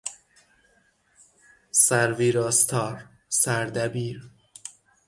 [1.83, 4.31] سر ویراستار، سردبیر